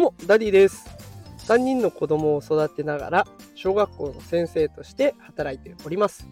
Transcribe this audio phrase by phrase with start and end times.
[0.00, 0.86] うも、ダディです。
[1.46, 6.26] 3人の子供を育てながら、小学校の先生として働いております。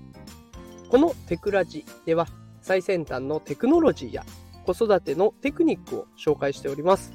[0.88, 2.26] このテクラジでは、
[2.62, 4.24] 最先端のテクノロジーや
[4.64, 7.12] 子育てのテクニックを紹介しております。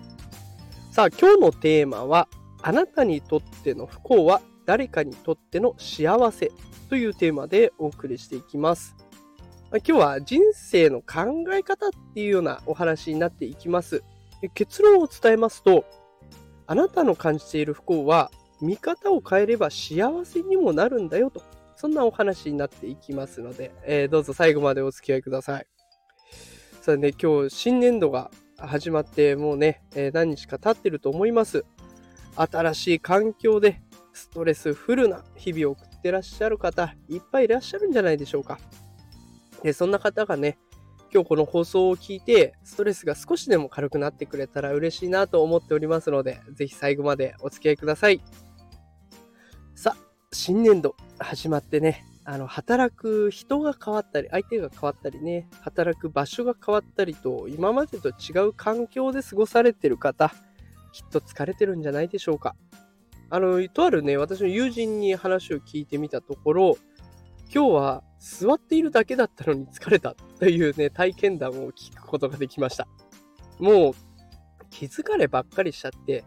[0.91, 2.27] さあ、今日のテーマは、
[2.61, 6.51] あなたにとっての不幸は誰かにとっての幸せ
[6.87, 8.95] というテーマでお送りしていきます。
[9.71, 14.03] 今日は人生の考え方っていうようなお話になっていきます。
[14.53, 15.83] 結論を伝えますと、
[16.67, 18.31] あなたの感じている不幸は
[18.61, 21.43] 見方を変えれば幸せにもなるんだよと、
[21.75, 25.67] そんなお話になっていきますので、えーどうぞ最後までお付き合いください。
[26.81, 31.65] さあね、今日新年度が始まってもうね、えー何日か経ってると思います。
[32.35, 33.81] 新しい環境で
[34.13, 38.59] ストレスフルな日々を送ってらっしゃる方、いっぱいいらっしゃるんじゃないでしょうか。
[39.61, 40.57] でそんな方がね、
[41.13, 48.19] 今日この放送を聞いて、ストレスが少しでも軽くなってくれたら嬉しいなと思っておりますので、ぜひ最後までお付き合いください。
[49.75, 60.33] さあ、新年度始まってね、あの、働く人が変わったり、相手が変わったりね、働く場所が変わったりと、今までと違う環境で過ごされてる方、
[60.93, 62.55] きっと疲れてるんじゃないでしょうか。
[63.29, 66.77] あの、とあるね、私の友人に話を聞いてみたところ、
[67.53, 72.85] 今日は座っているだけだったのに疲れたというね、体験談を聞くことができました。
[73.59, 73.93] もう
[74.69, 76.25] 気づかればっかりしちゃって、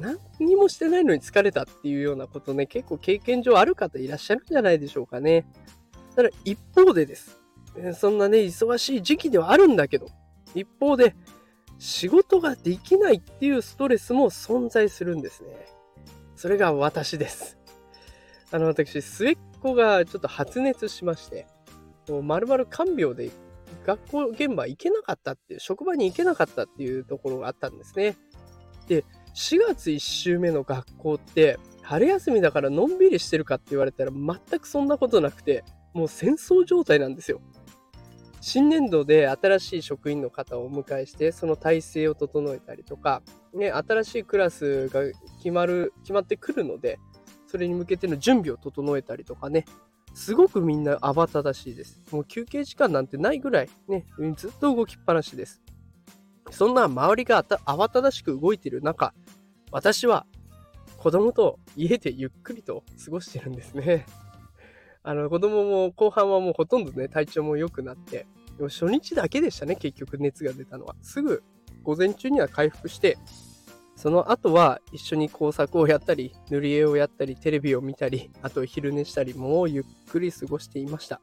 [0.00, 5.46] 何にもしてないのに疲れたっていうようなことね、結構経験上ある方いらっしゃるんじゃないでしょうかね。
[6.16, 7.40] ただ一方でです。
[7.94, 10.08] そんなね、忙しい時期ではあるんだけど、
[10.56, 11.14] 一方で
[11.78, 15.50] 仕事ができないっていうストレスも存在するんですね。
[16.34, 17.56] それが私です。
[18.50, 21.46] あの、私、末っ子がちょっと発熱しまして、
[22.08, 23.30] もう丸々看病で
[23.84, 28.16] 学校現場行けなかったっていう、職場に行けなかったっていうところがあったんですね。
[28.86, 35.64] で、4月1週目の学校って、春休みだからのんびりしてるかって言われたら全くそんなことなくて、
[35.94, 37.40] もう戦争状態なんですよ。
[38.40, 43.22] 新年度で新しい職員の方をお迎えして、その体制を整えたりとか、
[43.54, 45.02] ね、新しいクラスが
[45.38, 46.98] 決まる、決まってくるので、
[47.46, 49.64] それに向けての準備を整えたりとかね、
[50.18, 52.02] すごくみんな慌ただしいです。
[52.10, 54.04] もう休憩時間なんてないぐらいね、
[54.36, 55.62] ずっと動きっぱなしです。
[56.50, 59.14] そんな周りが慌ただしく動いている中、
[59.70, 60.26] 私は
[60.96, 64.06] 子供と家でゆっくりと過ごしてるんですね。
[65.04, 70.96] あの子供も後半はもうほとんどね、体調も良くなって、でも初日だけでしたね、結局熱が出たのは。
[71.00, 71.44] すぐ
[71.84, 73.16] 午前中には回復して、
[73.98, 81.20] その後は一緒に工作をやったり、塗り絵をやったり、テレビを見たり、あと昼寝したり、もうゆっくり過ごしていました。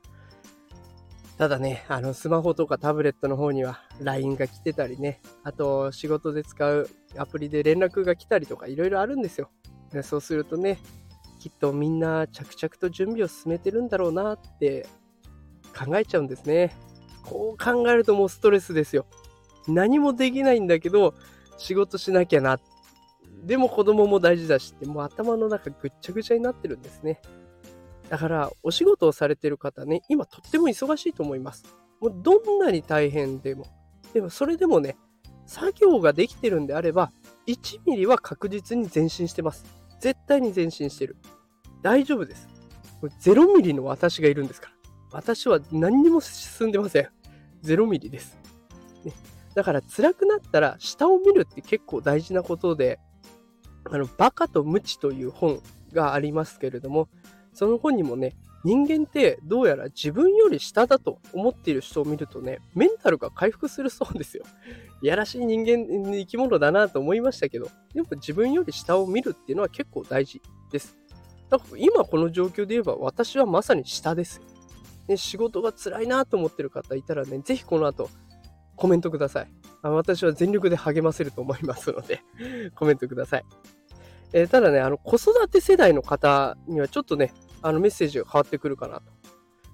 [1.38, 9.50] ただね、あのスマホとかタブレットの方には LINE が来てたりね、あと仕事で使うアプリで連絡が来たりとかいろいろあるんですよ。
[9.94, 10.78] でそうするとね、
[11.40, 14.86] きっとみんな着々と準備を進めてるんだろうなって
[15.74, 16.76] 考えちゃうんですね。
[17.24, 19.06] こう考えるともうストレスですよ。
[19.66, 21.16] 何もできないんだけど、
[21.58, 22.60] 仕事しなきゃな。
[23.44, 27.22] でも子供も大事だしって、もう頭の中ぐっちゃぐちゃになってるんですね。
[28.10, 31.64] だから、お仕事をされてる方ね、今とっても忙しいと思います。
[32.00, 33.66] もうどんなに大変でも。
[34.14, 34.98] でもそれでもね、
[35.46, 37.12] 作業ができてるんであれば、
[37.48, 39.66] 1ミリは確実に前進してます。
[40.00, 41.16] 絶対に前進してる。
[41.82, 42.48] 大丈夫です。
[43.22, 44.76] 0ミリの私がいるんですから。
[45.12, 47.10] 私は何にも進んでません。
[47.64, 48.38] 0ミリです。
[49.04, 49.14] ね、
[49.56, 53.00] だから辛くなったら下を見るって結構大事なことで、
[53.90, 55.62] あの、バカと無知という本
[55.94, 57.08] がありますけれども、
[57.54, 64.44] その本にもね、人間ってどうやら自分より下だと思っている人を見るとね、メンタルが回復するそうですよ。
[65.02, 70.98] いやらしい人間、生き物だなと思いましたけど、でも自分より下を見るっていうのは結構大事です。
[71.50, 74.42] だから今この状況で言えば私はまさに下です。
[75.08, 78.10] ね、仕事が辛いなと思ってる方いたらね、ぜひこの後
[78.76, 79.48] コメントください。
[79.82, 82.22] 私は全力で励ませると思いますので、
[82.76, 83.46] コメントください。
[84.34, 89.04] えーただね、あの子育て世代の方にはちょっとね、あのメッセージが変わってくるかなと。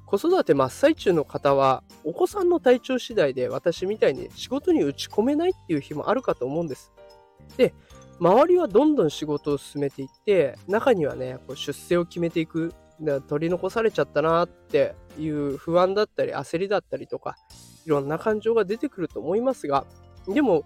[0.06, 6.92] 子育て真っ最中の方は、お子さんの体調次第で私みたいに仕事に打ち込めないっていう日もあるかと思うんです。
[7.56, 7.74] で、
[8.19, 12.74] 周りはどんどん仕事を進めていって、中にはね、こう出世を決めていく、
[13.27, 17.36] 取り残されちゃったなっていう不安だったり焦りだったりとか、
[17.86, 19.86] いろんな感情が出てくると思いますが、
[20.27, 20.63] でも、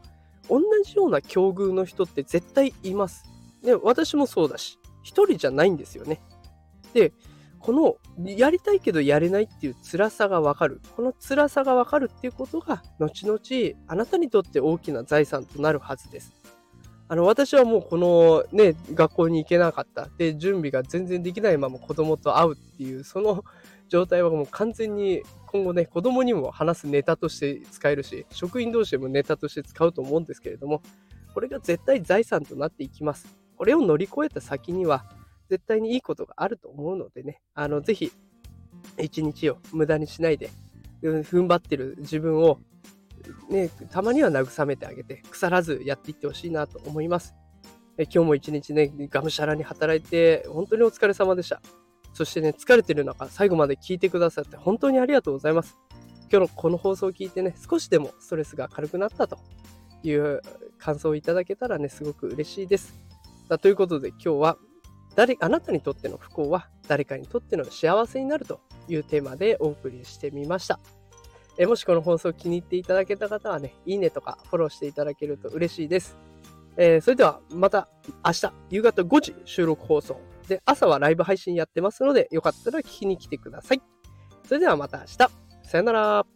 [0.50, 3.26] 同じような境遇の人って絶対います。
[3.64, 6.22] で、私もそうだし、一人じゃないんですよね。
[6.94, 7.14] で、
[7.60, 10.82] このやりたいけどやれないっていう辛さがわかる。
[10.96, 13.40] この辛さがわかるっていうことが、後々
[13.88, 16.32] あなたにとって大きな財産となるはずです。
[17.08, 20.10] あの、私はもうこのね、学校に行けなかった。
[20.18, 23.44] で、準備が全然できないまま子供と会うっていう、その
[23.90, 30.82] 状態はもう完全に今後ね、子供にも話すネタとして使えるし、職員同士でもネタとして使うと思うんですけれども、
[31.34, 33.28] これが絶対財産となっていきます。
[33.56, 35.06] これを乗り越えた先には、
[35.48, 38.12] 絶対にいいことがあると思うのでね、あの、ぜひ、
[38.98, 40.50] 一日を無駄にしないで、
[41.02, 42.60] 踏ん張ってる自分を
[43.50, 47.36] ね、たまには慰めてあげて、腐らずやっていってほしいなと思います。
[47.98, 51.62] え今日も一日ね、がむしゃらに働いて、本当にお疲れ様でした。
[52.14, 55.78] そしてね、疲れてる中、最後まで聞いてくださって本当にありがとうございます。
[56.32, 59.38] 今日のこの放送を聞いてね、少しでもストレスが軽くなったと
[60.04, 60.42] いう
[60.78, 62.94] 感想をいただけたらね、すごく嬉しいです。
[63.62, 64.58] ということで今日は
[65.16, 70.80] 誰、あなたにとっての不幸は誰かにとっての幸せになるというテーマでお送りしてみました。
[71.58, 76.18] えもしこの放送気に入っていただけた方はね、いいねとかフォローしていただけると嬉しいです。
[76.78, 77.88] えー、それではまた
[78.26, 80.20] 明日夕方5時収録放送
[80.50, 83.82] で朝はライブ配信やってますのでよかったら聞きに来てください。
[84.46, 85.18] それではまた明日。
[85.64, 86.35] さよなら。